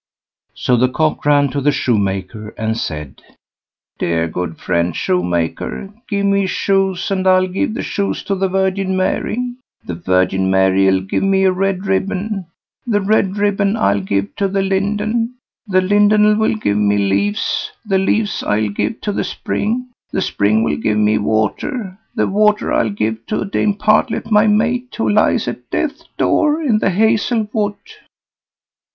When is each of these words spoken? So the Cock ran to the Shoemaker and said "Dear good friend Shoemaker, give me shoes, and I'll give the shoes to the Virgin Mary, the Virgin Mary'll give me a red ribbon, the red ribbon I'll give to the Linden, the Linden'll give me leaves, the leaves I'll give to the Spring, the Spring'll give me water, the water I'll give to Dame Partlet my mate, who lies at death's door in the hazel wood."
So 0.55 0.77
the 0.77 0.89
Cock 0.89 1.27
ran 1.27 1.49
to 1.49 1.61
the 1.61 1.71
Shoemaker 1.71 2.55
and 2.57 2.75
said 2.75 3.21
"Dear 3.99 4.27
good 4.27 4.57
friend 4.57 4.95
Shoemaker, 4.95 5.93
give 6.09 6.25
me 6.25 6.47
shoes, 6.47 7.11
and 7.11 7.27
I'll 7.27 7.45
give 7.45 7.75
the 7.75 7.83
shoes 7.83 8.23
to 8.23 8.33
the 8.33 8.47
Virgin 8.47 8.97
Mary, 8.97 9.37
the 9.85 9.93
Virgin 9.93 10.49
Mary'll 10.49 11.01
give 11.01 11.21
me 11.21 11.43
a 11.43 11.51
red 11.51 11.85
ribbon, 11.85 12.47
the 12.87 12.99
red 12.99 13.37
ribbon 13.37 13.77
I'll 13.77 13.99
give 13.99 14.35
to 14.37 14.47
the 14.47 14.63
Linden, 14.63 15.35
the 15.67 15.81
Linden'll 15.81 16.55
give 16.55 16.77
me 16.77 16.97
leaves, 16.97 17.71
the 17.85 17.99
leaves 17.99 18.41
I'll 18.41 18.69
give 18.69 19.01
to 19.01 19.11
the 19.11 19.23
Spring, 19.23 19.85
the 20.11 20.21
Spring'll 20.23 20.77
give 20.81 20.97
me 20.97 21.19
water, 21.19 21.95
the 22.15 22.25
water 22.25 22.73
I'll 22.73 22.89
give 22.89 23.23
to 23.27 23.45
Dame 23.45 23.75
Partlet 23.75 24.31
my 24.31 24.47
mate, 24.47 24.95
who 24.97 25.07
lies 25.11 25.47
at 25.47 25.69
death's 25.69 26.05
door 26.17 26.59
in 26.59 26.79
the 26.79 26.89
hazel 26.89 27.47
wood." 27.53 27.75